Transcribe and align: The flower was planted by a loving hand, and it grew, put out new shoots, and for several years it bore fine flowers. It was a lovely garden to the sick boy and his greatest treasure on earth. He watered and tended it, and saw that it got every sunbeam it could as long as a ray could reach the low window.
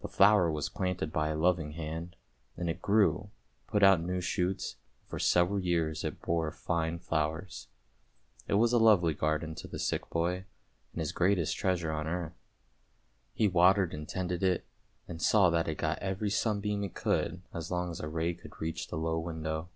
The 0.00 0.08
flower 0.08 0.50
was 0.50 0.68
planted 0.68 1.12
by 1.12 1.28
a 1.28 1.36
loving 1.36 1.74
hand, 1.74 2.16
and 2.56 2.68
it 2.68 2.82
grew, 2.82 3.30
put 3.68 3.84
out 3.84 4.00
new 4.00 4.20
shoots, 4.20 4.72
and 5.04 5.08
for 5.08 5.20
several 5.20 5.60
years 5.60 6.02
it 6.02 6.20
bore 6.20 6.50
fine 6.50 6.98
flowers. 6.98 7.68
It 8.48 8.54
was 8.54 8.72
a 8.72 8.78
lovely 8.78 9.14
garden 9.14 9.54
to 9.54 9.68
the 9.68 9.78
sick 9.78 10.10
boy 10.10 10.46
and 10.92 10.98
his 10.98 11.12
greatest 11.12 11.56
treasure 11.56 11.92
on 11.92 12.08
earth. 12.08 12.40
He 13.34 13.46
watered 13.46 13.94
and 13.94 14.08
tended 14.08 14.42
it, 14.42 14.66
and 15.06 15.22
saw 15.22 15.48
that 15.50 15.68
it 15.68 15.78
got 15.78 16.00
every 16.00 16.30
sunbeam 16.30 16.82
it 16.82 16.94
could 16.96 17.42
as 17.54 17.70
long 17.70 17.92
as 17.92 18.00
a 18.00 18.08
ray 18.08 18.34
could 18.34 18.60
reach 18.60 18.88
the 18.88 18.96
low 18.98 19.20
window. 19.20 19.68